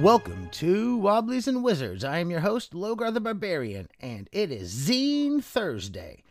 Welcome 0.00 0.48
to 0.52 0.96
Wobblies 0.96 1.46
and 1.46 1.62
Wizards. 1.62 2.04
I 2.04 2.20
am 2.20 2.30
your 2.30 2.40
host, 2.40 2.72
Logar 2.72 3.12
the 3.12 3.20
Barbarian, 3.20 3.86
and 4.00 4.30
it 4.32 4.50
is 4.50 4.72
Zine 4.72 5.44
Thursday. 5.44 6.22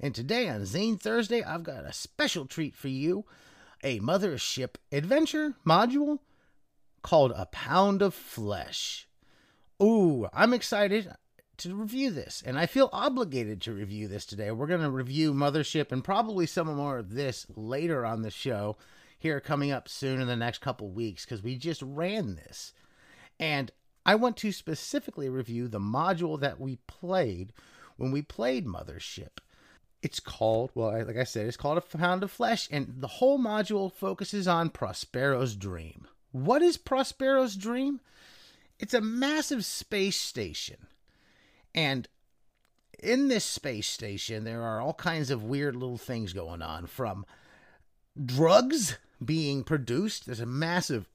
And 0.00 0.14
today 0.14 0.48
on 0.48 0.62
Zine 0.62 0.98
Thursday, 0.98 1.42
I've 1.42 1.62
got 1.62 1.84
a 1.84 1.92
special 1.92 2.46
treat 2.46 2.74
for 2.74 2.88
you 2.88 3.26
a 3.84 4.00
Mothership 4.00 4.76
adventure 4.90 5.52
module 5.66 6.20
called 7.02 7.34
A 7.36 7.44
Pound 7.44 8.00
of 8.00 8.14
Flesh. 8.14 9.06
Ooh, 9.82 10.26
I'm 10.32 10.54
excited 10.54 11.12
to 11.58 11.74
review 11.74 12.10
this, 12.10 12.42
and 12.46 12.58
I 12.58 12.64
feel 12.64 12.88
obligated 12.94 13.60
to 13.62 13.74
review 13.74 14.08
this 14.08 14.24
today. 14.24 14.50
We're 14.52 14.66
going 14.66 14.80
to 14.80 14.90
review 14.90 15.34
Mothership 15.34 15.92
and 15.92 16.02
probably 16.02 16.46
some 16.46 16.74
more 16.74 16.96
of 16.96 17.12
this 17.12 17.46
later 17.54 18.06
on 18.06 18.22
the 18.22 18.30
show 18.30 18.78
here 19.18 19.38
coming 19.38 19.70
up 19.70 19.86
soon 19.86 20.18
in 20.18 20.28
the 20.28 20.34
next 20.34 20.62
couple 20.62 20.88
weeks 20.88 21.26
because 21.26 21.42
we 21.42 21.56
just 21.56 21.82
ran 21.82 22.34
this. 22.34 22.72
And 23.38 23.70
I 24.04 24.14
want 24.14 24.36
to 24.38 24.52
specifically 24.52 25.28
review 25.28 25.68
the 25.68 25.80
module 25.80 26.40
that 26.40 26.60
we 26.60 26.76
played 26.86 27.52
when 27.96 28.10
we 28.10 28.22
played 28.22 28.66
Mothership. 28.66 29.38
It's 30.02 30.20
called, 30.20 30.70
well, 30.74 31.04
like 31.04 31.16
I 31.16 31.24
said, 31.24 31.46
it's 31.46 31.56
called 31.56 31.78
A 31.78 31.80
Pound 31.80 32.22
of 32.22 32.30
Flesh, 32.30 32.68
and 32.70 32.94
the 32.98 33.08
whole 33.08 33.38
module 33.38 33.92
focuses 33.92 34.46
on 34.46 34.70
Prospero's 34.70 35.56
dream. 35.56 36.06
What 36.30 36.62
is 36.62 36.76
Prospero's 36.76 37.56
dream? 37.56 38.00
It's 38.78 38.94
a 38.94 39.00
massive 39.00 39.64
space 39.64 40.20
station. 40.20 40.86
And 41.74 42.08
in 42.98 43.28
this 43.28 43.44
space 43.44 43.88
station, 43.88 44.44
there 44.44 44.62
are 44.62 44.80
all 44.80 44.94
kinds 44.94 45.30
of 45.30 45.42
weird 45.44 45.74
little 45.74 45.98
things 45.98 46.32
going 46.32 46.62
on 46.62 46.86
from 46.86 47.26
drugs 48.24 48.98
being 49.24 49.64
produced. 49.64 50.26
There's 50.26 50.40
a 50.40 50.46
massive 50.46 51.08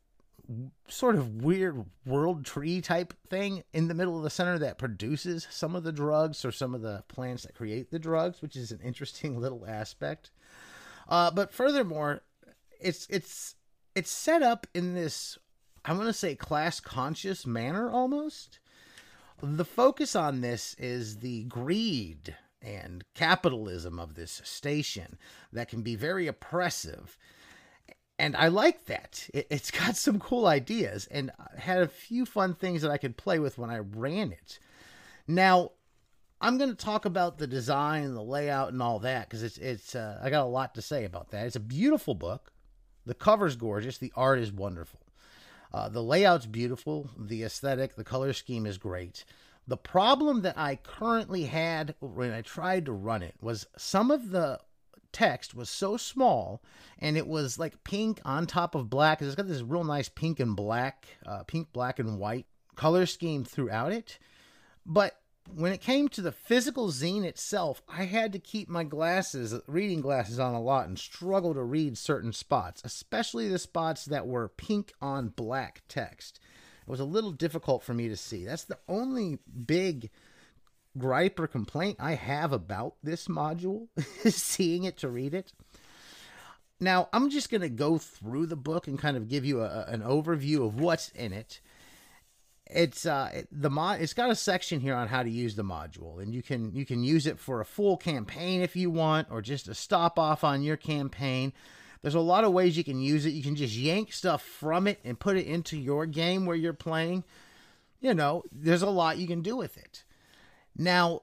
sort 0.88 1.16
of 1.16 1.42
weird 1.42 1.86
world 2.06 2.46
tree 2.46 2.82
type 2.82 3.14
thing 3.30 3.64
in 3.74 3.88
the 3.88 3.94
middle 3.94 4.18
of 4.18 4.24
the 4.24 4.30
center 4.30 4.60
that 4.60 4.78
produces 4.78 5.48
some 5.50 5.76
of 5.76 5.84
the 5.84 5.92
drugs 5.92 6.44
or 6.44 6.52
some 6.52 6.76
of 6.76 6.82
the 6.82 7.04
plants 7.08 7.44
that 7.44 7.56
create 7.56 7.92
the 7.92 8.00
drugs, 8.00 8.42
which 8.42 8.56
is 8.56 8.72
an 8.72 8.80
interesting 8.84 9.40
little 9.40 9.66
aspect. 9.66 10.32
Uh, 11.08 11.32
but 11.32 11.54
furthermore, 11.54 12.22
it's 12.80 13.08
it's 13.10 13.56
it's 13.96 14.12
set 14.12 14.42
up 14.42 14.68
in 14.74 14.94
this 14.94 15.38
I 15.86 15.94
want 15.94 16.08
to 16.08 16.14
say 16.14 16.36
class 16.36 16.80
conscious 16.80 17.46
manner 17.46 17.90
almost. 17.90 18.60
The 19.42 19.66
focus 19.66 20.16
on 20.16 20.40
this 20.40 20.74
is 20.76 21.18
the 21.18 21.44
greed 21.46 22.36
and 22.62 23.04
capitalism 23.14 24.00
of 24.00 24.16
this 24.16 24.42
station 24.46 25.18
that 25.52 25.68
can 25.68 25.82
be 25.82 25.96
very 25.96 26.28
oppressive 26.28 27.18
and 28.20 28.36
I 28.36 28.48
like 28.48 28.86
that. 28.86 29.30
It, 29.34 29.52
has 29.52 29.72
got 29.72 29.96
some 29.96 30.20
cool 30.20 30.46
ideas, 30.46 31.08
and 31.10 31.32
had 31.58 31.82
a 31.82 31.88
few 31.88 32.26
fun 32.26 32.54
things 32.54 32.82
that 32.82 32.92
I 32.92 32.98
could 32.98 33.18
play 33.18 33.40
with 33.40 33.58
when 33.58 33.70
I 33.70 33.80
ran 33.80 34.32
it. 34.32 34.60
Now, 35.28 35.72
I'm 36.42 36.58
going 36.58 36.70
to 36.70 36.76
talk 36.76 37.06
about 37.06 37.38
the 37.38 37.48
design 37.48 38.04
and 38.04 38.16
the 38.16 38.22
layout 38.22 38.74
and 38.74 38.82
all 38.82 39.00
that 39.00 39.30
because 39.30 39.44
it's 39.44 39.58
it's 39.58 39.96
uh, 39.96 40.20
I 40.22 40.30
got 40.30 40.44
a 40.44 40.50
lot 40.50 40.76
to 40.76 40.82
say 40.82 41.06
about 41.06 41.30
that. 41.32 41.46
It's 41.48 41.56
a 41.56 41.62
beautiful 41.62 42.16
book. 42.16 42.52
The 43.06 43.14
cover's 43.14 43.56
gorgeous. 43.56 43.98
The 43.98 44.12
art 44.16 44.40
is 44.40 44.52
wonderful. 44.52 45.00
Uh, 45.74 45.90
the 45.90 46.04
layout's 46.04 46.46
beautiful. 46.46 47.10
The 47.18 47.44
aesthetic, 47.44 47.96
the 47.96 48.04
color 48.04 48.34
scheme 48.34 48.66
is 48.66 48.78
great. 48.78 49.26
The 49.68 49.78
problem 49.78 50.42
that 50.42 50.58
I 50.58 50.76
currently 50.76 51.46
had 51.46 51.96
when 52.02 52.34
I 52.34 52.42
tried 52.42 52.86
to 52.86 52.92
run 52.92 53.24
it 53.24 53.36
was 53.42 53.66
some 53.78 54.12
of 54.12 54.30
the 54.30 54.60
text 55.14 55.56
was 55.56 55.70
so 55.70 55.96
small 55.96 56.62
and 57.00 57.16
it 57.16 57.28
was 57.28 57.58
like 57.58 57.84
pink 57.84 58.20
on 58.26 58.46
top 58.46 58.76
of 58.76 58.90
black. 58.90 59.22
It's 59.22 59.36
got 59.36 59.48
this 59.48 59.62
real 59.62 59.84
nice 59.84 60.10
pink 60.10 60.40
and 60.40 60.56
black, 60.56 61.08
uh, 61.26 61.44
pink, 61.44 61.72
black, 61.72 62.00
and 62.00 62.20
white 62.20 62.48
color 62.76 63.06
scheme 63.06 63.46
throughout 63.46 63.92
it. 63.92 64.20
But 64.86 65.20
when 65.54 65.74
it 65.74 65.82
came 65.82 66.08
to 66.10 66.22
the 66.22 66.32
physical 66.32 66.90
zine 66.90 67.24
itself, 67.24 67.82
I 67.88 68.06
had 68.06 68.32
to 68.34 68.40
keep 68.40 68.70
my 68.70 68.84
glasses, 68.84 69.54
reading 69.68 70.02
glasses 70.02 70.40
on 70.40 70.54
a 70.54 70.62
lot 70.62 70.88
and 70.88 70.98
struggle 70.98 71.54
to 71.54 71.64
read 71.64 71.98
certain 71.98 72.34
spots, 72.34 72.82
especially 72.84 73.48
the 73.48 73.60
spots 73.60 74.06
that 74.06 74.28
were 74.28 74.48
pink 74.48 74.94
on 75.02 75.30
black 75.30 75.84
text. 75.88 76.40
It 76.82 76.90
was 76.90 77.00
a 77.00 77.06
little 77.06 77.32
difficult 77.32 77.84
for 77.84 77.94
me 77.94 78.10
to 78.10 78.18
see. 78.18 78.46
That's 78.46 78.66
the 78.66 78.80
only 78.88 79.40
big 79.66 80.10
gripe 80.98 81.40
or 81.40 81.48
complaint 81.48 81.98
I 82.00 82.14
have 82.14 82.52
about 82.52 82.96
this 83.04 83.28
module 83.28 83.88
seeing 84.30 84.84
it 84.84 84.98
to 84.98 85.10
read 85.10 85.34
it. 85.34 85.54
Now, 86.80 87.08
I'm 87.14 87.30
just 87.30 87.50
going 87.50 87.62
to 87.62 87.70
go 87.70 87.98
through 87.98 88.48
the 88.48 88.56
book 88.56 88.88
and 88.88 89.00
kind 89.00 89.16
of 89.16 89.30
give 89.30 89.46
you 89.46 89.62
a, 89.62 89.86
an 89.88 90.02
overview 90.02 90.66
of 90.66 90.80
what's 90.80 91.10
in 91.10 91.32
it. 91.32 91.62
It's 92.66 93.06
uh 93.06 93.44
the 93.52 93.70
mod 93.70 94.00
it's 94.02 94.14
got 94.14 94.32
a 94.32 94.36
section 94.36 94.80
here 94.80 94.96
on 94.96 95.10
how 95.10 95.22
to 95.22 95.30
use 95.30 95.56
the 95.56 95.64
module 95.64 96.24
and 96.24 96.34
you 96.34 96.42
can 96.42 96.74
you 96.74 96.86
can 96.86 97.04
use 97.04 97.28
it 97.28 97.38
for 97.38 97.60
a 97.60 97.66
full 97.66 97.98
campaign 97.98 98.62
if 98.62 98.76
you 98.76 98.90
want 98.90 99.28
or 99.30 99.42
just 99.42 99.68
a 99.68 99.76
stop 99.76 100.18
off 100.18 100.44
on 100.44 100.64
your 100.64 100.78
campaign. 100.78 101.52
There's 102.02 102.16
a 102.16 102.22
lot 102.22 102.44
of 102.44 102.52
ways 102.54 102.78
you 102.78 102.84
can 102.84 103.00
use 103.00 103.26
it. 103.26 103.32
You 103.32 103.44
can 103.44 103.56
just 103.56 103.76
yank 103.76 104.12
stuff 104.12 104.42
from 104.42 104.88
it 104.88 105.00
and 105.04 105.20
put 105.20 105.38
it 105.38 105.46
into 105.46 105.78
your 105.78 106.06
game 106.06 106.46
where 106.46 106.56
you're 106.56 106.74
playing. 106.74 107.24
You 108.02 108.14
know, 108.14 108.44
there's 108.52 108.82
a 108.82 108.90
lot 108.90 109.18
you 109.18 109.28
can 109.28 109.42
do 109.42 109.56
with 109.56 109.78
it. 109.78 110.04
Now, 110.76 111.22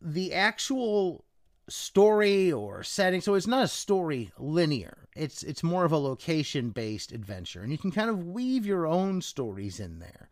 the 0.00 0.34
actual 0.34 1.24
story 1.68 2.52
or 2.52 2.82
setting, 2.82 3.20
so 3.20 3.34
it's 3.34 3.46
not 3.46 3.64
a 3.64 3.68
story 3.68 4.32
linear. 4.38 5.08
It's 5.16 5.42
it's 5.42 5.62
more 5.62 5.84
of 5.84 5.92
a 5.92 5.98
location 5.98 6.70
based 6.70 7.12
adventure, 7.12 7.62
and 7.62 7.72
you 7.72 7.78
can 7.78 7.90
kind 7.90 8.10
of 8.10 8.26
weave 8.26 8.66
your 8.66 8.86
own 8.86 9.22
stories 9.22 9.80
in 9.80 9.98
there. 9.98 10.28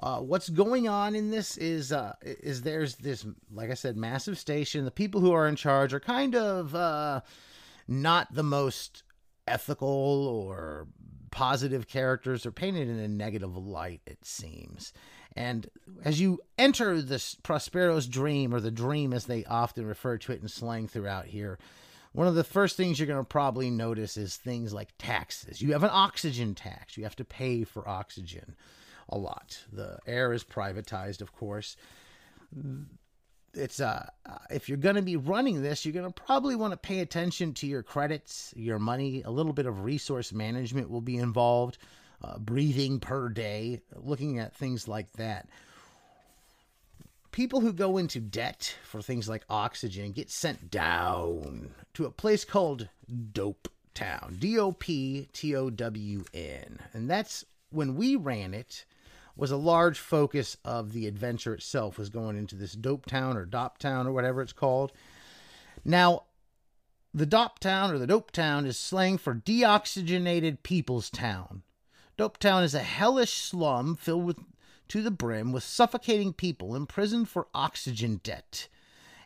Uh, 0.00 0.18
what's 0.18 0.48
going 0.48 0.88
on 0.88 1.14
in 1.14 1.30
this 1.30 1.56
is 1.56 1.92
uh, 1.92 2.14
is 2.22 2.62
there's 2.62 2.96
this, 2.96 3.24
like 3.52 3.70
I 3.70 3.74
said, 3.74 3.96
massive 3.96 4.36
station. 4.36 4.84
The 4.84 4.90
people 4.90 5.20
who 5.20 5.32
are 5.32 5.46
in 5.46 5.56
charge 5.56 5.94
are 5.94 6.00
kind 6.00 6.34
of 6.34 6.74
uh, 6.74 7.20
not 7.86 8.34
the 8.34 8.42
most 8.42 9.04
ethical 9.46 10.26
or 10.26 10.88
positive 11.30 11.86
characters. 11.86 12.42
They're 12.42 12.52
painted 12.52 12.88
in 12.88 12.98
a 12.98 13.08
negative 13.08 13.56
light, 13.56 14.00
it 14.06 14.24
seems. 14.24 14.92
And 15.34 15.68
as 16.04 16.20
you 16.20 16.40
enter 16.58 17.00
this 17.00 17.36
Prospero's 17.42 18.06
dream, 18.06 18.54
or 18.54 18.60
the 18.60 18.70
dream 18.70 19.12
as 19.12 19.26
they 19.26 19.44
often 19.44 19.86
refer 19.86 20.18
to 20.18 20.32
it 20.32 20.42
in 20.42 20.48
slang 20.48 20.88
throughout 20.88 21.26
here, 21.26 21.58
one 22.12 22.26
of 22.26 22.34
the 22.34 22.44
first 22.44 22.76
things 22.76 22.98
you're 22.98 23.06
going 23.06 23.18
to 23.18 23.24
probably 23.24 23.70
notice 23.70 24.16
is 24.16 24.36
things 24.36 24.74
like 24.74 24.90
taxes. 24.98 25.62
You 25.62 25.72
have 25.72 25.84
an 25.84 25.90
oxygen 25.92 26.54
tax, 26.54 26.96
you 26.96 27.04
have 27.04 27.16
to 27.16 27.24
pay 27.24 27.64
for 27.64 27.88
oxygen 27.88 28.54
a 29.08 29.16
lot. 29.16 29.58
The 29.72 29.98
air 30.06 30.32
is 30.32 30.44
privatized, 30.44 31.22
of 31.22 31.32
course. 31.32 31.76
It's 33.54 33.80
uh, 33.80 34.08
if 34.50 34.68
you're 34.68 34.78
going 34.78 34.96
to 34.96 35.02
be 35.02 35.16
running 35.16 35.62
this, 35.62 35.84
you're 35.84 35.94
going 35.94 36.10
to 36.10 36.22
probably 36.22 36.54
want 36.54 36.72
to 36.72 36.76
pay 36.76 37.00
attention 37.00 37.54
to 37.54 37.66
your 37.66 37.82
credits, 37.82 38.52
your 38.56 38.78
money. 38.78 39.22
A 39.22 39.30
little 39.30 39.52
bit 39.52 39.66
of 39.66 39.84
resource 39.84 40.32
management 40.32 40.90
will 40.90 41.00
be 41.00 41.16
involved 41.16 41.78
uh, 42.22 42.38
breathing 42.38 43.00
per 43.00 43.28
day, 43.28 43.80
looking 43.94 44.38
at 44.38 44.54
things 44.54 44.86
like 44.88 45.12
that. 45.12 45.48
People 47.30 47.60
who 47.60 47.72
go 47.72 47.96
into 47.96 48.20
debt 48.20 48.76
for 48.84 49.00
things 49.00 49.28
like 49.28 49.44
oxygen 49.48 50.12
get 50.12 50.30
sent 50.30 50.70
down 50.70 51.70
to 51.94 52.04
a 52.04 52.10
place 52.10 52.44
called 52.44 52.88
Dope 53.32 53.68
Town. 53.94 54.36
D 54.38 54.58
O 54.58 54.72
P 54.72 55.28
T 55.32 55.56
O 55.56 55.70
W 55.70 56.24
N. 56.34 56.78
And 56.92 57.10
that's 57.10 57.44
when 57.70 57.96
we 57.96 58.16
ran 58.16 58.52
it 58.52 58.84
was 59.34 59.50
a 59.50 59.56
large 59.56 59.98
focus 59.98 60.56
of 60.64 60.92
the 60.92 61.06
adventure 61.06 61.54
itself 61.54 61.98
was 61.98 62.10
going 62.10 62.36
into 62.36 62.54
this 62.54 62.72
dope 62.72 63.06
town 63.06 63.36
or 63.36 63.46
dop 63.46 63.78
town 63.78 64.06
or 64.06 64.12
whatever 64.12 64.42
it's 64.42 64.52
called. 64.52 64.92
Now, 65.84 66.24
the 67.14 67.26
dop 67.26 67.58
town 67.58 67.90
or 67.90 67.98
the 67.98 68.06
dope 68.06 68.30
town 68.30 68.66
is 68.66 68.78
slang 68.78 69.18
for 69.18 69.34
deoxygenated 69.34 70.62
people's 70.62 71.08
town. 71.08 71.62
Dopetown 72.22 72.62
is 72.62 72.72
a 72.72 72.84
hellish 72.84 73.32
slum 73.32 73.96
filled 73.96 74.24
with 74.24 74.38
to 74.86 75.02
the 75.02 75.10
brim 75.10 75.50
with 75.50 75.64
suffocating 75.64 76.32
people 76.32 76.76
imprisoned 76.76 77.28
for 77.28 77.48
oxygen 77.52 78.20
debt 78.22 78.68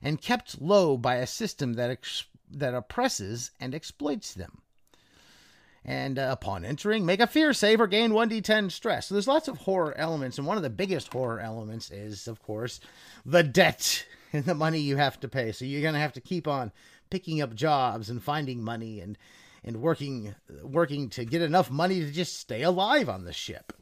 and 0.00 0.22
kept 0.22 0.62
low 0.62 0.96
by 0.96 1.16
a 1.16 1.26
system 1.26 1.74
that 1.74 1.90
ex- 1.90 2.24
that 2.50 2.72
oppresses 2.72 3.50
and 3.60 3.74
exploits 3.74 4.32
them. 4.32 4.62
And 5.84 6.18
uh, 6.18 6.28
upon 6.30 6.64
entering, 6.64 7.04
make 7.04 7.20
a 7.20 7.26
fear 7.26 7.52
save 7.52 7.82
or 7.82 7.86
gain 7.86 8.12
1d10 8.12 8.72
stress. 8.72 9.08
So 9.08 9.14
there's 9.14 9.28
lots 9.28 9.46
of 9.46 9.58
horror 9.58 9.94
elements, 9.98 10.38
and 10.38 10.46
one 10.46 10.56
of 10.56 10.62
the 10.62 10.70
biggest 10.70 11.12
horror 11.12 11.38
elements 11.38 11.90
is, 11.90 12.26
of 12.26 12.42
course, 12.42 12.80
the 13.26 13.42
debt 13.42 14.06
and 14.32 14.46
the 14.46 14.54
money 14.54 14.80
you 14.80 14.96
have 14.96 15.20
to 15.20 15.28
pay. 15.28 15.52
So 15.52 15.66
you're 15.66 15.82
going 15.82 15.92
to 15.92 16.00
have 16.00 16.14
to 16.14 16.22
keep 16.22 16.48
on 16.48 16.72
picking 17.10 17.42
up 17.42 17.54
jobs 17.54 18.08
and 18.08 18.22
finding 18.22 18.64
money 18.64 19.00
and 19.00 19.18
and 19.66 19.82
working 19.82 20.34
working 20.62 21.10
to 21.10 21.24
get 21.24 21.42
enough 21.42 21.70
money 21.70 22.00
to 22.00 22.10
just 22.10 22.38
stay 22.38 22.62
alive 22.62 23.08
on 23.08 23.24
the 23.24 23.32
ship. 23.32 23.72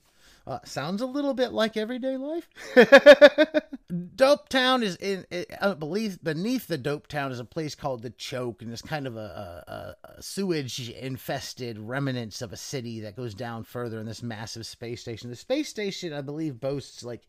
Uh, 0.46 0.58
sounds 0.64 1.00
a 1.00 1.06
little 1.06 1.32
bit 1.32 1.52
like 1.52 1.76
everyday 1.76 2.18
life. 2.18 2.48
Dope 4.14 4.48
Town 4.50 4.82
is 4.82 4.96
in, 4.96 5.24
uh, 5.60 5.74
beneath, 5.74 6.22
beneath 6.22 6.66
the 6.66 6.76
Dope 6.76 7.06
Town 7.06 7.32
is 7.32 7.40
a 7.40 7.46
place 7.46 7.74
called 7.74 8.02
the 8.02 8.10
Choke, 8.10 8.60
and 8.60 8.70
it's 8.70 8.82
kind 8.82 9.06
of 9.06 9.16
a, 9.16 9.96
a, 10.04 10.08
a 10.16 10.22
sewage 10.22 10.90
infested 10.90 11.78
remnants 11.78 12.42
of 12.42 12.52
a 12.52 12.58
city 12.58 13.00
that 13.00 13.16
goes 13.16 13.34
down 13.34 13.64
further 13.64 13.98
in 13.98 14.06
this 14.06 14.22
massive 14.22 14.66
space 14.66 15.00
station. 15.00 15.30
The 15.30 15.36
space 15.36 15.70
station, 15.70 16.12
I 16.12 16.20
believe, 16.20 16.60
boasts 16.60 17.02
like 17.02 17.22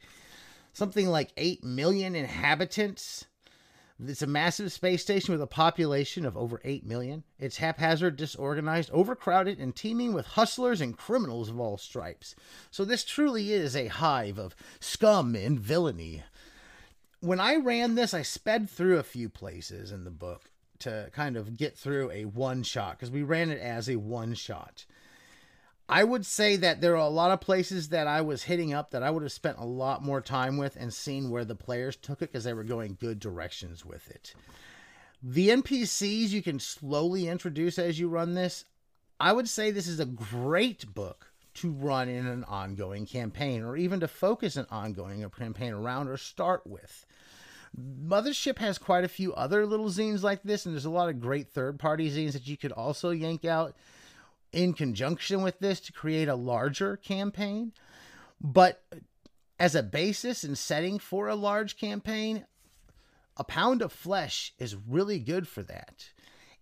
something 0.73 1.07
like 1.07 1.31
8 1.37 1.63
million 1.63 2.15
inhabitants. 2.15 3.25
It's 4.03 4.21
a 4.21 4.27
massive 4.27 4.73
space 4.73 5.01
station 5.01 5.31
with 5.31 5.41
a 5.41 5.47
population 5.47 6.25
of 6.25 6.35
over 6.35 6.59
8 6.65 6.85
million. 6.85 7.23
It's 7.39 7.57
haphazard, 7.57 8.17
disorganized, 8.17 8.89
overcrowded, 8.91 9.57
and 9.57 9.73
teeming 9.73 10.13
with 10.13 10.25
hustlers 10.25 10.81
and 10.81 10.97
criminals 10.97 11.49
of 11.49 11.59
all 11.59 11.77
stripes. 11.77 12.35
So, 12.71 12.83
this 12.83 13.05
truly 13.05 13.53
is 13.53 13.73
a 13.73 13.87
hive 13.87 14.37
of 14.37 14.55
scum 14.81 15.33
and 15.33 15.57
villainy. 15.57 16.23
When 17.21 17.39
I 17.39 17.55
ran 17.55 17.95
this, 17.95 18.13
I 18.13 18.21
sped 18.21 18.69
through 18.69 18.97
a 18.97 19.03
few 19.03 19.29
places 19.29 19.91
in 19.91 20.03
the 20.03 20.11
book 20.11 20.51
to 20.79 21.09
kind 21.13 21.37
of 21.37 21.55
get 21.55 21.77
through 21.77 22.11
a 22.11 22.25
one 22.25 22.63
shot 22.63 22.99
because 22.99 23.11
we 23.11 23.23
ran 23.23 23.49
it 23.49 23.61
as 23.61 23.89
a 23.89 23.95
one 23.95 24.33
shot. 24.33 24.85
I 25.87 26.03
would 26.03 26.25
say 26.25 26.55
that 26.55 26.81
there 26.81 26.93
are 26.93 27.07
a 27.07 27.09
lot 27.09 27.31
of 27.31 27.41
places 27.41 27.89
that 27.89 28.07
I 28.07 28.21
was 28.21 28.43
hitting 28.43 28.73
up 28.73 28.91
that 28.91 29.03
I 29.03 29.11
would 29.11 29.21
have 29.21 29.31
spent 29.31 29.59
a 29.59 29.65
lot 29.65 30.03
more 30.03 30.19
time 30.19 30.57
with 30.57 30.75
and 30.75 30.91
seen 30.91 31.29
where 31.29 31.45
the 31.45 31.55
players 31.55 31.95
took 31.95 32.21
it 32.21 32.31
because 32.31 32.43
they 32.43 32.53
were 32.53 32.63
going 32.63 32.97
good 32.99 33.19
directions 33.19 33.85
with 33.85 34.09
it. 34.09 34.33
The 35.21 35.49
NPCs 35.49 36.29
you 36.29 36.41
can 36.41 36.59
slowly 36.59 37.27
introduce 37.27 37.77
as 37.77 37.99
you 37.99 38.09
run 38.09 38.33
this. 38.33 38.65
I 39.19 39.31
would 39.31 39.47
say 39.47 39.69
this 39.69 39.87
is 39.87 39.99
a 39.99 40.05
great 40.05 40.93
book 40.93 41.31
to 41.55 41.71
run 41.71 42.09
in 42.09 42.25
an 42.25 42.43
ongoing 42.45 43.05
campaign 43.05 43.63
or 43.63 43.77
even 43.77 43.99
to 43.99 44.07
focus 44.07 44.57
an 44.57 44.65
ongoing 44.71 45.27
campaign 45.29 45.73
around 45.73 46.09
or 46.09 46.17
start 46.17 46.65
with. 46.65 47.05
Mothership 47.79 48.57
has 48.57 48.77
quite 48.77 49.03
a 49.03 49.09
few 49.09 49.33
other 49.33 49.65
little 49.65 49.89
zines 49.89 50.23
like 50.23 50.43
this, 50.43 50.65
and 50.65 50.73
there's 50.73 50.85
a 50.85 50.89
lot 50.89 51.09
of 51.09 51.19
great 51.19 51.49
third 51.49 51.77
party 51.77 52.09
zines 52.09 52.33
that 52.33 52.47
you 52.47 52.57
could 52.57 52.71
also 52.71 53.09
yank 53.11 53.45
out 53.45 53.75
in 54.55 54.73
conjunction 54.73 55.43
with 55.43 55.59
this 55.59 55.79
to 55.81 55.91
create 55.91 56.29
a 56.29 56.35
larger 56.35 56.97
campaign. 56.97 57.73
But 58.41 58.81
as 59.59 59.75
a 59.75 59.83
basis 59.83 60.43
and 60.43 60.57
setting 60.57 60.97
for 60.97 61.27
a 61.27 61.35
large 61.35 61.77
campaign, 61.77 62.45
a 63.37 63.43
pound 63.43 63.81
of 63.81 63.91
flesh 63.91 64.53
is 64.57 64.75
really 64.75 65.19
good 65.19 65.47
for 65.47 65.61
that. 65.63 66.09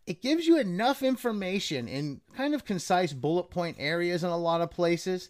It 0.05 0.21
gives 0.21 0.47
you 0.47 0.59
enough 0.59 1.01
information 1.01 1.87
in 1.87 2.21
kind 2.35 2.53
of 2.53 2.65
concise 2.65 3.13
bullet 3.13 3.49
point 3.49 3.77
areas 3.79 4.23
in 4.23 4.29
a 4.29 4.37
lot 4.37 4.61
of 4.61 4.71
places 4.71 5.29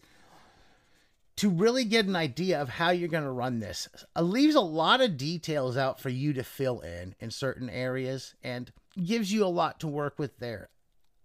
to 1.35 1.49
really 1.49 1.83
get 1.83 2.05
an 2.05 2.15
idea 2.15 2.61
of 2.61 2.69
how 2.69 2.91
you're 2.91 3.09
going 3.09 3.23
to 3.23 3.31
run 3.31 3.59
this. 3.59 3.89
It 4.15 4.21
leaves 4.21 4.55
a 4.55 4.61
lot 4.61 5.01
of 5.01 5.17
details 5.17 5.77
out 5.77 5.99
for 5.99 6.09
you 6.09 6.33
to 6.33 6.43
fill 6.43 6.79
in 6.79 7.15
in 7.19 7.29
certain 7.29 7.69
areas 7.69 8.35
and 8.43 8.71
gives 9.03 9.33
you 9.33 9.43
a 9.43 9.47
lot 9.47 9.79
to 9.81 9.87
work 9.87 10.17
with 10.17 10.37
there. 10.39 10.69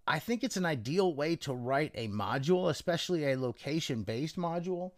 I 0.09 0.19
think 0.19 0.43
it's 0.43 0.57
an 0.57 0.67
ideal 0.67 1.15
way 1.15 1.37
to 1.37 1.53
write 1.53 1.93
a 1.95 2.09
module, 2.09 2.71
especially 2.71 3.31
a 3.31 3.39
location 3.39 4.03
based 4.03 4.37
module. 4.37 4.93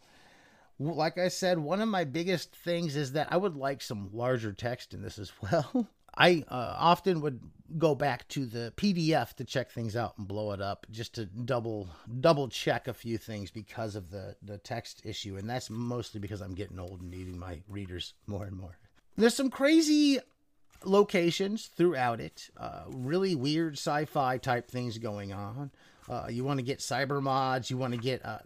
Like 0.79 1.19
I 1.19 1.29
said, 1.29 1.59
one 1.59 1.81
of 1.81 1.89
my 1.89 2.05
biggest 2.05 2.55
things 2.55 2.97
is 2.97 3.13
that 3.13 3.31
I 3.31 3.37
would 3.37 3.57
like 3.57 3.83
some 3.83 4.09
larger 4.13 4.53
text 4.53 4.95
in 4.95 5.03
this 5.03 5.19
as 5.19 5.33
well. 5.43 5.89
I 6.17 6.45
uh, 6.49 6.75
often 6.79 7.21
would 7.21 7.41
go 7.79 7.95
back 7.95 8.27
to 8.29 8.47
the 8.47 8.73
PDF 8.77 9.35
to 9.35 9.45
check 9.45 9.71
things 9.71 9.95
out 9.95 10.15
and 10.19 10.27
blow 10.27 10.53
it 10.53 10.61
up 10.61 10.87
just 10.91 11.15
to 11.15 11.27
double 11.27 11.89
double 12.21 12.49
check 12.49 12.89
a 12.89 12.95
few 12.95 13.17
things 13.17 13.51
because 13.51 13.95
of 13.95 14.11
the 14.11 14.35
the 14.43 14.59
text 14.59 15.03
issue 15.05 15.37
and 15.37 15.49
that's 15.49 15.71
mostly 15.71 16.19
because 16.19 16.41
I'm 16.41 16.55
getting 16.55 16.81
old 16.81 17.01
and 17.01 17.13
needing 17.13 17.39
my 17.39 17.61
readers 17.69 18.15
more 18.27 18.45
and 18.45 18.57
more. 18.57 18.77
There's 19.17 19.37
some 19.37 19.51
crazy 19.51 20.19
locations 20.85 21.67
throughout 21.67 22.21
it. 22.21 22.51
Uh, 22.57 22.83
really 22.89 23.35
weird 23.35 23.75
sci-fi 23.75 24.39
type 24.39 24.71
things 24.71 24.99
going 24.99 25.33
on. 25.33 25.71
Uh, 26.09 26.27
you 26.29 26.43
want 26.43 26.59
to 26.59 26.65
get 26.65 26.81
cyber 26.81 27.23
mods. 27.23 27.71
You 27.71 27.77
want 27.77 27.95
to 27.95 28.01
get 28.01 28.25
uh, 28.25 28.39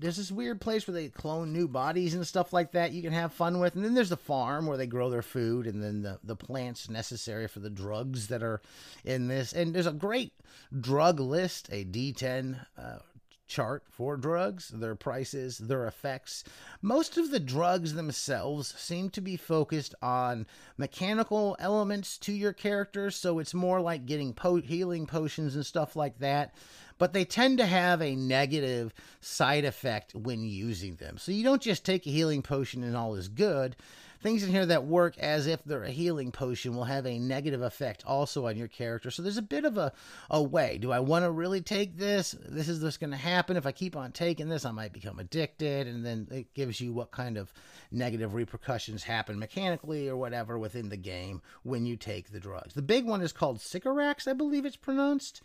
there's 0.00 0.16
this 0.16 0.32
weird 0.32 0.60
place 0.60 0.88
where 0.88 0.94
they 0.94 1.08
clone 1.08 1.52
new 1.52 1.68
bodies 1.68 2.14
and 2.14 2.26
stuff 2.26 2.52
like 2.52 2.72
that. 2.72 2.90
You 2.90 3.02
can 3.02 3.12
have 3.12 3.32
fun 3.32 3.60
with. 3.60 3.76
And 3.76 3.84
then 3.84 3.94
there's 3.94 4.08
the 4.08 4.16
farm 4.16 4.66
where 4.66 4.76
they 4.76 4.88
grow 4.88 5.10
their 5.10 5.22
food, 5.22 5.68
and 5.68 5.80
then 5.80 6.02
the 6.02 6.18
the 6.24 6.34
plants 6.34 6.90
necessary 6.90 7.46
for 7.46 7.60
the 7.60 7.70
drugs 7.70 8.26
that 8.28 8.42
are 8.42 8.60
in 9.04 9.28
this. 9.28 9.52
And 9.52 9.72
there's 9.72 9.86
a 9.86 9.92
great 9.92 10.32
drug 10.80 11.20
list, 11.20 11.68
a 11.70 11.84
D10 11.84 12.66
uh, 12.76 12.98
chart 13.46 13.84
for 13.88 14.16
drugs, 14.16 14.68
their 14.68 14.94
prices, 14.94 15.58
their 15.58 15.86
effects. 15.86 16.44
Most 16.82 17.16
of 17.16 17.30
the 17.30 17.40
drugs 17.40 17.94
themselves 17.94 18.74
seem 18.78 19.10
to 19.10 19.20
be 19.20 19.36
focused 19.36 19.94
on 20.02 20.46
mechanical 20.76 21.56
elements 21.58 22.18
to 22.18 22.32
your 22.32 22.52
character, 22.52 23.10
so 23.10 23.38
it's 23.38 23.54
more 23.54 23.80
like 23.80 24.06
getting 24.06 24.32
po- 24.32 24.56
healing 24.56 25.06
potions 25.06 25.54
and 25.54 25.66
stuff 25.66 25.96
like 25.96 26.18
that. 26.18 26.54
But 26.96 27.12
they 27.12 27.24
tend 27.24 27.58
to 27.58 27.66
have 27.66 28.00
a 28.00 28.14
negative 28.14 28.94
side 29.20 29.64
effect 29.64 30.14
when 30.14 30.44
using 30.44 30.96
them. 30.96 31.18
So 31.18 31.32
you 31.32 31.42
don't 31.42 31.62
just 31.62 31.84
take 31.84 32.06
a 32.06 32.10
healing 32.10 32.42
potion 32.42 32.84
and 32.84 32.96
all 32.96 33.16
is 33.16 33.28
good 33.28 33.76
things 34.24 34.42
in 34.42 34.48
here 34.48 34.64
that 34.64 34.86
work 34.86 35.18
as 35.18 35.46
if 35.46 35.62
they're 35.64 35.84
a 35.84 35.90
healing 35.90 36.32
potion 36.32 36.74
will 36.74 36.84
have 36.84 37.04
a 37.04 37.18
negative 37.18 37.60
effect 37.60 38.02
also 38.06 38.46
on 38.46 38.56
your 38.56 38.68
character. 38.68 39.10
So 39.10 39.22
there's 39.22 39.36
a 39.36 39.42
bit 39.42 39.66
of 39.66 39.76
a, 39.76 39.92
a 40.30 40.42
way. 40.42 40.78
Do 40.78 40.92
I 40.92 41.00
want 41.00 41.26
to 41.26 41.30
really 41.30 41.60
take 41.60 41.98
this? 41.98 42.34
This 42.48 42.66
is 42.66 42.82
what's 42.82 42.96
going 42.96 43.10
to 43.10 43.18
happen. 43.18 43.58
If 43.58 43.66
I 43.66 43.72
keep 43.72 43.94
on 43.94 44.12
taking 44.12 44.48
this, 44.48 44.64
I 44.64 44.70
might 44.70 44.94
become 44.94 45.18
addicted. 45.18 45.86
And 45.86 46.06
then 46.06 46.26
it 46.30 46.54
gives 46.54 46.80
you 46.80 46.94
what 46.94 47.10
kind 47.10 47.36
of 47.36 47.52
negative 47.92 48.32
repercussions 48.32 49.02
happen 49.02 49.38
mechanically 49.38 50.08
or 50.08 50.16
whatever 50.16 50.58
within 50.58 50.88
the 50.88 50.96
game 50.96 51.42
when 51.62 51.84
you 51.84 51.94
take 51.94 52.32
the 52.32 52.40
drugs. 52.40 52.72
The 52.72 52.80
big 52.80 53.04
one 53.04 53.20
is 53.20 53.30
called 53.30 53.60
Sycorax, 53.60 54.26
I 54.26 54.32
believe 54.32 54.64
it's 54.64 54.74
pronounced. 54.74 55.42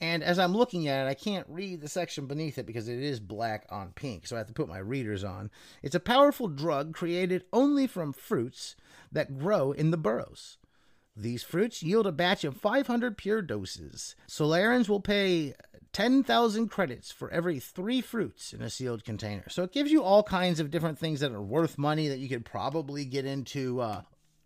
And 0.00 0.24
as 0.24 0.38
I'm 0.38 0.56
looking 0.56 0.88
at 0.88 1.06
it, 1.06 1.10
I 1.10 1.14
can't 1.14 1.46
read 1.48 1.80
the 1.80 1.88
section 1.88 2.26
beneath 2.26 2.58
it 2.58 2.66
because 2.66 2.88
it 2.88 2.98
is 2.98 3.20
black 3.20 3.66
on 3.70 3.92
pink, 3.94 4.26
so 4.26 4.34
I 4.34 4.38
have 4.40 4.48
to 4.48 4.52
put 4.52 4.68
my 4.68 4.78
readers 4.78 5.22
on. 5.22 5.50
It's 5.82 5.94
a 5.94 6.00
powerful 6.00 6.48
drug 6.48 6.94
created 6.94 7.44
only 7.52 7.86
from 7.86 8.12
fruits 8.12 8.74
that 9.12 9.38
grow 9.38 9.72
in 9.72 9.92
the 9.92 9.96
burrows. 9.96 10.58
These 11.16 11.44
fruits 11.44 11.82
yield 11.82 12.08
a 12.08 12.12
batch 12.12 12.42
of 12.42 12.56
500 12.56 13.16
pure 13.16 13.40
doses. 13.40 14.16
Solarans 14.28 14.88
will 14.88 15.00
pay 15.00 15.54
10,000 15.92 16.68
credits 16.68 17.12
for 17.12 17.30
every 17.30 17.60
three 17.60 18.00
fruits 18.00 18.52
in 18.52 18.60
a 18.62 18.68
sealed 18.68 19.04
container. 19.04 19.44
So 19.48 19.62
it 19.62 19.72
gives 19.72 19.92
you 19.92 20.02
all 20.02 20.24
kinds 20.24 20.58
of 20.58 20.72
different 20.72 20.98
things 20.98 21.20
that 21.20 21.30
are 21.30 21.40
worth 21.40 21.78
money 21.78 22.08
that 22.08 22.18
you 22.18 22.28
could 22.28 22.44
probably 22.44 23.04
get 23.04 23.24
into 23.24 23.80
uh, 23.80 24.02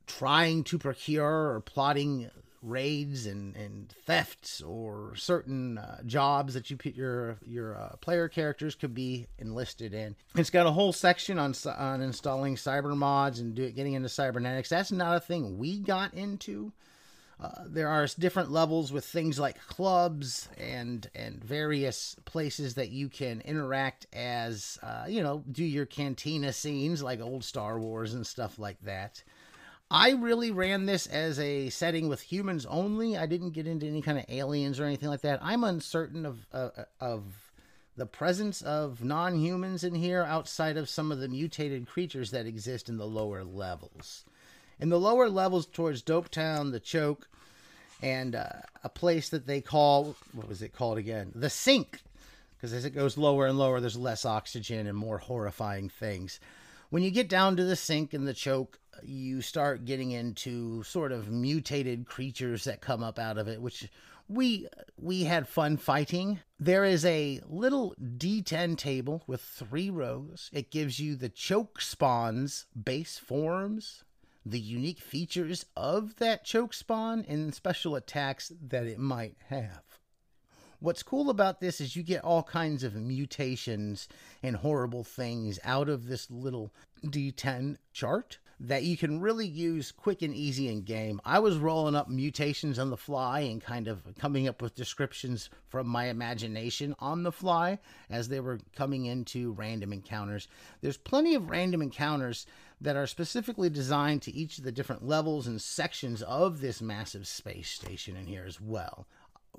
trying 0.06 0.62
to 0.64 0.78
procure 0.78 1.54
or 1.54 1.60
plotting 1.60 2.30
raids 2.62 3.26
and, 3.26 3.54
and 3.56 3.94
thefts 4.04 4.60
or 4.60 5.14
certain 5.16 5.78
uh, 5.78 6.02
jobs 6.06 6.54
that 6.54 6.70
you 6.70 6.76
put 6.76 6.94
your 6.94 7.38
your 7.46 7.76
uh, 7.76 7.96
player 8.00 8.28
characters 8.28 8.74
could 8.74 8.94
be 8.94 9.26
enlisted 9.38 9.94
in. 9.94 10.16
It's 10.34 10.50
got 10.50 10.66
a 10.66 10.72
whole 10.72 10.92
section 10.92 11.38
on 11.38 11.54
on 11.76 12.00
installing 12.00 12.56
cyber 12.56 12.96
mods 12.96 13.40
and 13.40 13.54
do, 13.54 13.70
getting 13.70 13.94
into 13.94 14.08
cybernetics. 14.08 14.68
That's 14.68 14.92
not 14.92 15.16
a 15.16 15.20
thing 15.20 15.58
we 15.58 15.78
got 15.78 16.14
into. 16.14 16.72
Uh, 17.40 17.64
there 17.66 17.88
are 17.88 18.06
different 18.18 18.50
levels 18.50 18.92
with 18.92 19.04
things 19.04 19.38
like 19.38 19.64
clubs 19.68 20.48
and 20.58 21.08
and 21.14 21.42
various 21.42 22.16
places 22.24 22.74
that 22.74 22.90
you 22.90 23.08
can 23.08 23.40
interact 23.42 24.08
as 24.12 24.76
uh, 24.82 25.04
you 25.08 25.22
know 25.22 25.44
do 25.52 25.64
your 25.64 25.86
cantina 25.86 26.52
scenes 26.52 27.00
like 27.00 27.20
old 27.20 27.44
Star 27.44 27.78
Wars 27.78 28.14
and 28.14 28.26
stuff 28.26 28.58
like 28.58 28.80
that. 28.82 29.22
I 29.90 30.10
really 30.10 30.50
ran 30.50 30.84
this 30.86 31.06
as 31.06 31.38
a 31.38 31.70
setting 31.70 32.08
with 32.08 32.20
humans 32.20 32.66
only. 32.66 33.16
I 33.16 33.26
didn't 33.26 33.50
get 33.50 33.66
into 33.66 33.86
any 33.86 34.02
kind 34.02 34.18
of 34.18 34.26
aliens 34.28 34.78
or 34.78 34.84
anything 34.84 35.08
like 35.08 35.22
that. 35.22 35.40
I'm 35.42 35.64
uncertain 35.64 36.26
of 36.26 36.46
uh, 36.52 36.70
of 37.00 37.52
the 37.96 38.06
presence 38.06 38.62
of 38.62 39.02
non-humans 39.02 39.82
in 39.82 39.94
here 39.94 40.22
outside 40.22 40.76
of 40.76 40.88
some 40.88 41.10
of 41.10 41.18
the 41.18 41.28
mutated 41.28 41.86
creatures 41.86 42.30
that 42.30 42.46
exist 42.46 42.88
in 42.88 42.96
the 42.96 43.06
lower 43.06 43.42
levels. 43.42 44.24
In 44.78 44.90
the 44.90 45.00
lower 45.00 45.28
levels 45.28 45.66
towards 45.66 46.02
Dope 46.02 46.28
Town, 46.28 46.70
the 46.70 46.78
Choke, 46.78 47.26
and 48.00 48.36
uh, 48.36 48.50
a 48.84 48.88
place 48.88 49.30
that 49.30 49.46
they 49.46 49.60
call 49.60 50.14
what 50.32 50.48
was 50.48 50.62
it 50.62 50.74
called 50.74 50.98
again? 50.98 51.32
The 51.34 51.50
Sink. 51.50 52.02
Because 52.56 52.72
as 52.72 52.84
it 52.84 52.90
goes 52.90 53.16
lower 53.16 53.46
and 53.46 53.58
lower, 53.58 53.80
there's 53.80 53.96
less 53.96 54.24
oxygen 54.24 54.86
and 54.86 54.98
more 54.98 55.18
horrifying 55.18 55.88
things. 55.88 56.40
When 56.90 57.02
you 57.02 57.10
get 57.10 57.28
down 57.28 57.56
to 57.56 57.64
the 57.64 57.76
sink 57.76 58.14
and 58.14 58.26
the 58.26 58.32
choke, 58.32 58.78
you 59.02 59.42
start 59.42 59.84
getting 59.84 60.10
into 60.10 60.82
sort 60.84 61.12
of 61.12 61.30
mutated 61.30 62.06
creatures 62.06 62.64
that 62.64 62.80
come 62.80 63.02
up 63.02 63.18
out 63.18 63.36
of 63.36 63.46
it, 63.46 63.60
which 63.60 63.88
we 64.26 64.68
we 64.96 65.24
had 65.24 65.48
fun 65.48 65.76
fighting. 65.76 66.40
There 66.58 66.84
is 66.84 67.04
a 67.04 67.40
little 67.46 67.94
D10 68.00 68.78
table 68.78 69.22
with 69.26 69.42
three 69.42 69.90
rows. 69.90 70.48
It 70.52 70.70
gives 70.70 70.98
you 70.98 71.14
the 71.14 71.28
choke 71.28 71.80
spawn's 71.82 72.64
base 72.82 73.18
forms, 73.18 74.04
the 74.44 74.60
unique 74.60 75.00
features 75.00 75.66
of 75.76 76.16
that 76.16 76.44
choke 76.44 76.72
spawn, 76.72 77.24
and 77.28 77.54
special 77.54 77.96
attacks 77.96 78.50
that 78.62 78.86
it 78.86 78.98
might 78.98 79.36
have. 79.48 79.82
What's 80.80 81.02
cool 81.02 81.28
about 81.28 81.58
this 81.58 81.80
is 81.80 81.96
you 81.96 82.04
get 82.04 82.22
all 82.22 82.44
kinds 82.44 82.84
of 82.84 82.94
mutations 82.94 84.06
and 84.44 84.54
horrible 84.54 85.02
things 85.02 85.58
out 85.64 85.88
of 85.88 86.06
this 86.06 86.30
little 86.30 86.72
D10 87.04 87.78
chart 87.92 88.38
that 88.60 88.84
you 88.84 88.96
can 88.96 89.20
really 89.20 89.46
use 89.46 89.90
quick 89.90 90.22
and 90.22 90.32
easy 90.32 90.68
in 90.68 90.82
game. 90.82 91.20
I 91.24 91.40
was 91.40 91.56
rolling 91.56 91.96
up 91.96 92.08
mutations 92.08 92.78
on 92.78 92.90
the 92.90 92.96
fly 92.96 93.40
and 93.40 93.60
kind 93.60 93.88
of 93.88 94.02
coming 94.20 94.46
up 94.46 94.62
with 94.62 94.76
descriptions 94.76 95.50
from 95.66 95.88
my 95.88 96.06
imagination 96.06 96.94
on 97.00 97.24
the 97.24 97.32
fly 97.32 97.80
as 98.08 98.28
they 98.28 98.38
were 98.38 98.60
coming 98.76 99.06
into 99.06 99.54
random 99.54 99.92
encounters. 99.92 100.46
There's 100.80 100.96
plenty 100.96 101.34
of 101.34 101.50
random 101.50 101.82
encounters 101.82 102.46
that 102.80 102.94
are 102.94 103.08
specifically 103.08 103.68
designed 103.68 104.22
to 104.22 104.34
each 104.34 104.58
of 104.58 104.64
the 104.64 104.70
different 104.70 105.04
levels 105.04 105.48
and 105.48 105.60
sections 105.60 106.22
of 106.22 106.60
this 106.60 106.80
massive 106.80 107.26
space 107.26 107.68
station 107.68 108.16
in 108.16 108.26
here 108.26 108.44
as 108.46 108.60
well. 108.60 109.08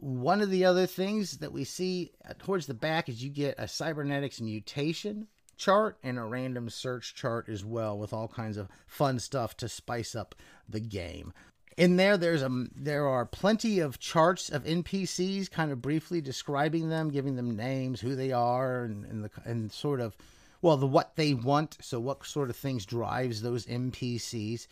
One 0.02 0.42
of 0.42 0.50
the 0.50 0.64
other 0.64 0.86
things 0.86 1.40
that 1.40 1.52
we 1.52 1.66
see 1.66 2.12
uh, 2.28 2.34
towards 2.40 2.68
the 2.68 2.74
back 2.74 3.10
is 3.10 3.22
you 3.22 3.30
get 3.30 3.56
a 3.58 3.68
cybernetics 3.68 4.40
mutation 4.40 5.28
chart 5.58 5.98
and 6.02 6.18
a 6.18 6.24
random 6.24 6.70
search 6.70 7.14
chart 7.14 7.50
as 7.50 7.66
well 7.66 7.98
with 7.98 8.14
all 8.14 8.30
kinds 8.30 8.56
of 8.56 8.70
fun 8.88 9.20
stuff 9.20 9.58
to 9.58 9.68
spice 9.68 10.16
up 10.16 10.34
the 10.68 10.80
game. 10.80 11.34
In 11.76 11.98
there 11.98 12.18
there's 12.18 12.42
a 12.42 12.66
there 12.74 13.08
are 13.08 13.26
plenty 13.26 13.80
of 13.80 14.00
charts 14.00 14.50
of 14.50 14.64
NPCs 14.64 15.52
kind 15.52 15.72
of 15.72 15.82
briefly 15.82 16.22
describing 16.22 16.90
them, 16.90 17.10
giving 17.10 17.36
them 17.36 17.56
names, 17.56 18.02
who 18.02 18.16
they 18.16 18.32
are 18.32 18.84
and 18.84 19.06
and, 19.06 19.24
the, 19.26 19.30
and 19.44 19.72
sort 19.72 20.00
of 20.00 20.16
well 20.62 20.78
the 20.78 20.88
what 20.88 21.16
they 21.16 21.34
want, 21.34 21.78
so 21.82 22.00
what 22.00 22.26
sort 22.26 22.50
of 22.50 22.56
things 22.56 22.86
drives 22.86 23.42
those 23.42 23.66
NPCs. 23.66 24.68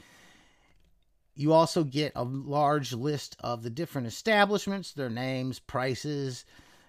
You 1.38 1.53
also 1.53 1.84
get 1.84 2.13
a 2.15 2.24
large 2.24 2.94
list 2.94 3.38
of 3.39 3.62
the 3.62 3.70
different 3.70 4.08
establishments, 4.08 4.91
their 4.91 5.10
names, 5.10 5.60
prices, 5.60 6.46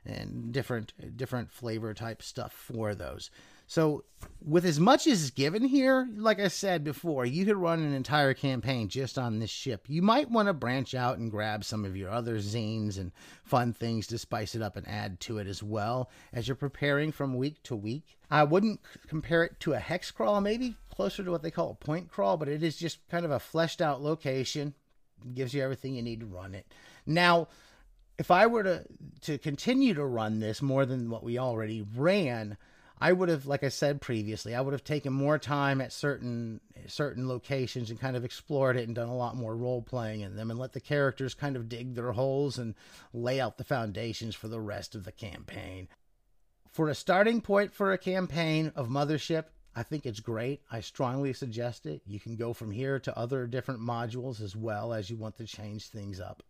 and 0.07 0.51
different 0.53 0.95
different 1.19 1.53
flavor 1.53 1.93
type 1.93 2.23
stuff 2.23 2.53
for 2.53 2.95
those. 2.95 3.31
So, 3.67 4.05
with 4.43 4.65
as 4.65 4.81
much 4.81 5.07
as 5.07 5.25
is 5.25 5.31
given 5.31 5.63
here, 5.65 6.09
like 6.17 6.41
I 6.41 6.49
said 6.49 6.83
before, 6.83 7.27
you 7.27 7.45
could 7.45 7.59
run 7.59 7.81
an 7.81 7.93
entire 7.93 8.33
campaign 8.33 8.89
just 8.89 9.19
on 9.19 9.39
this 9.39 9.51
ship. 9.51 9.85
You 9.87 10.01
might 10.01 10.31
want 10.31 10.49
to 10.49 10.55
branch 10.55 10.95
out 10.95 11.19
and 11.19 11.31
grab 11.31 11.63
some 11.63 11.85
of 11.85 11.95
your 11.95 12.09
other 12.09 12.39
zines 12.39 12.97
and 12.97 13.13
fun 13.45 13.75
things 13.75 14.07
to 14.07 14.17
spice 14.17 14.55
it 14.55 14.63
up 14.63 14.77
and 14.77 14.89
add 14.89 15.21
to 15.21 15.37
it 15.37 15.47
as 15.47 15.63
well 15.63 16.09
as 16.33 16.49
you're 16.49 16.55
preparing 16.55 17.13
from 17.13 17.37
week 17.37 17.63
to 17.65 17.77
week. 17.77 18.17
I 18.31 18.45
wouldn't 18.45 18.81
compare 19.07 19.45
it 19.45 19.61
to 19.61 19.75
a 19.75 19.79
hex 19.79 20.11
crawl, 20.11 20.41
maybe 20.41 20.75
closer 20.99 21.23
to 21.23 21.31
what 21.31 21.45
they 21.45 21.51
call 21.53 21.71
a 21.71 21.85
point 21.85 22.09
crawl, 22.09 22.37
but 22.37 22.49
it 22.49 22.61
is 22.61 22.77
just 22.77 22.99
kind 23.09 23.25
of 23.25 23.31
a 23.31 23.39
fleshed 23.39 23.81
out 23.81 24.03
location. 24.03 24.75
It 25.25 25.37
gives 25.37 25.55
you 25.55 25.63
everything 25.63 25.95
you 25.95 26.03
need 26.03 26.19
to 26.19 26.27
run 26.27 26.57
it. 26.57 26.67
Now, 27.07 27.47
if 28.19 28.33
I 28.33 28.49
were 28.49 28.65
to 28.65 28.85
to 29.21 29.39
continue 29.39 29.95
to 29.95 30.05
run 30.05 30.41
this 30.41 30.61
more 30.61 30.85
than 30.85 31.09
what 31.09 31.23
we 31.23 31.39
already 31.39 31.87
ran, 31.97 32.57
I 33.01 33.13
would 33.13 33.29
have, 33.29 33.47
like 33.47 33.63
I 33.63 33.69
said 33.69 34.01
previously, 34.01 34.57
I 34.57 34.61
would 34.61 34.73
have 34.73 34.83
taken 34.83 35.13
more 35.13 35.39
time 35.39 35.81
at 35.81 35.93
certain 35.93 36.61
certain 36.89 37.29
locations 37.29 37.91
and 37.91 38.01
kind 38.01 38.17
of 38.17 38.25
explored 38.25 38.77
it 38.77 38.89
and 38.89 38.97
done 38.97 39.09
a 39.09 39.17
lot 39.17 39.37
more 39.37 39.57
role 39.57 39.83
playing 39.83 40.23
in 40.23 40.35
them 40.35 40.51
and 40.51 40.59
let 40.59 40.73
the 40.73 40.81
characters 40.81 41.33
kind 41.33 41.55
of 41.55 41.69
dig 41.69 41.95
their 41.95 42.11
holes 42.11 42.59
and 42.59 42.75
lay 43.13 43.41
out 43.41 43.57
the 43.57 43.63
foundations 43.63 44.35
for 44.35 44.49
the 44.49 44.61
rest 44.61 44.97
of 44.97 45.05
the 45.05 45.13
campaign. 45.13 45.87
For 46.73 46.89
a 46.89 46.95
starting 46.97 47.41
point 47.41 47.73
for 47.73 47.93
a 47.93 47.99
campaign 47.99 48.73
of 48.75 48.89
Mothership, 48.89 49.45
I 49.79 49.85
think 49.85 50.07
it's 50.07 50.19
great. 50.19 50.61
I 50.73 50.81
strongly 50.81 51.33
suggest 51.33 51.87
it. 51.87 52.03
You 52.05 52.19
can 52.19 52.35
go 52.35 52.53
from 52.53 52.73
here 52.73 52.99
to 52.99 53.17
other 53.17 53.47
different 53.47 53.79
modules 53.79 54.41
as 54.41 54.57
well 54.57 54.93
as 54.93 55.09
you 55.09 55.17
want 55.17 55.37
to 55.37 55.45
change 55.45 55.87
things 55.87 56.19
up. 56.19 56.43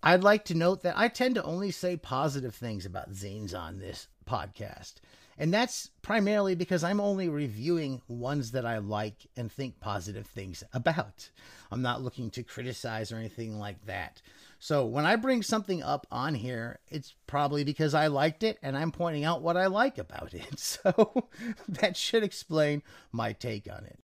I'd 0.00 0.22
like 0.22 0.44
to 0.44 0.54
note 0.54 0.84
that 0.84 0.96
I 0.96 1.08
tend 1.08 1.34
to 1.34 1.42
only 1.42 1.72
say 1.72 1.96
positive 1.96 2.54
things 2.54 2.86
about 2.86 3.14
zines 3.14 3.52
on 3.52 3.80
this 3.80 4.06
podcast. 4.28 4.94
And 5.40 5.54
that's 5.54 5.90
primarily 6.02 6.56
because 6.56 6.82
I'm 6.82 7.00
only 7.00 7.28
reviewing 7.28 8.02
ones 8.08 8.50
that 8.52 8.66
I 8.66 8.78
like 8.78 9.28
and 9.36 9.52
think 9.52 9.78
positive 9.78 10.26
things 10.26 10.64
about. 10.72 11.30
I'm 11.70 11.80
not 11.80 12.02
looking 12.02 12.30
to 12.30 12.42
criticize 12.42 13.12
or 13.12 13.16
anything 13.16 13.58
like 13.58 13.86
that. 13.86 14.20
So 14.58 14.84
when 14.84 15.06
I 15.06 15.14
bring 15.14 15.42
something 15.42 15.82
up 15.82 16.08
on 16.10 16.34
here, 16.34 16.80
it's 16.88 17.14
probably 17.28 17.62
because 17.62 17.94
I 17.94 18.08
liked 18.08 18.42
it 18.42 18.58
and 18.62 18.76
I'm 18.76 18.90
pointing 18.90 19.24
out 19.24 19.42
what 19.42 19.56
I 19.56 19.66
like 19.66 19.98
about 19.98 20.34
it. 20.34 20.42
So 20.58 21.28
that 21.68 21.96
should 21.96 22.24
explain 22.24 22.82
my 23.12 23.32
take 23.32 23.68
on 23.70 23.84
it. 23.84 23.98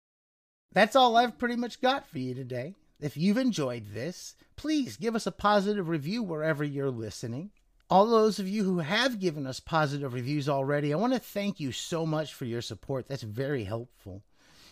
That's 0.71 0.95
all 0.95 1.17
I've 1.17 1.37
pretty 1.37 1.55
much 1.55 1.81
got 1.81 2.07
for 2.07 2.19
you 2.19 2.35
today. 2.35 2.75
If 2.99 3.17
you've 3.17 3.37
enjoyed 3.37 3.93
this, 3.93 4.35
please 4.55 4.97
give 4.97 5.15
us 5.15 5.27
a 5.27 5.31
positive 5.31 5.89
review 5.89 6.23
wherever 6.23 6.63
you're 6.63 6.91
listening. 6.91 7.51
All 7.93 8.07
those 8.07 8.39
of 8.39 8.49
you 8.49 8.63
who 8.63 8.79
have 8.79 9.19
given 9.19 9.45
us 9.45 9.59
positive 9.59 10.15
reviews 10.15 10.49
already, 10.49 10.91
I 10.91 10.97
want 10.97 11.13
to 11.13 11.19
thank 11.19 11.59
you 11.59 11.71
so 11.71 12.07
much 12.07 12.33
for 12.33 12.45
your 12.45 12.63
support. 12.63 13.07
That's 13.07 13.21
very 13.21 13.65
helpful. 13.65 14.23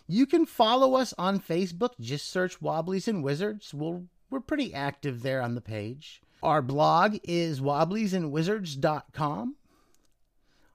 You 0.08 0.26
can 0.26 0.48
follow 0.48 0.96
us 0.96 1.14
on 1.20 1.40
Facebook. 1.40 1.92
Just 2.00 2.32
search 2.32 2.64
Wobblies 2.64 3.08
and 3.08 3.24
Wizards. 3.24 3.76
We'll, 3.76 4.06
we're 4.32 4.40
pretty 4.40 4.74
active 4.74 5.22
there 5.22 5.40
on 5.40 5.54
the 5.54 5.62
page. 5.62 6.24
Our 6.42 6.64
blog 6.64 7.18
is 7.24 7.62
wobbliesandwizards.com. 7.62 9.56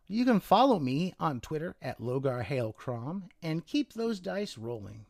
You 0.06 0.24
can 0.24 0.38
follow 0.38 0.78
me 0.78 1.14
on 1.18 1.40
Twitter 1.40 1.74
at 1.82 2.00
Logar 2.00 2.44
Hale 2.44 2.72
Crom 2.72 3.24
and 3.42 3.66
keep 3.66 3.92
those 3.92 4.20
dice 4.20 4.56
rolling. 4.56 5.04